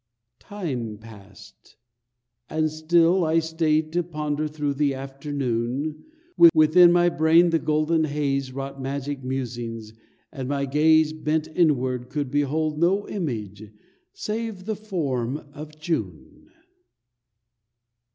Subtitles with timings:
[0.39, 1.77] Time passed,
[2.49, 6.05] and still I stayed to ponder Through the afternoon,
[6.55, 9.93] Within my brain the golden haze Wrought magic musings,
[10.31, 13.71] and my gaze Bent inward could behold no image
[14.11, 16.49] Save the form of June.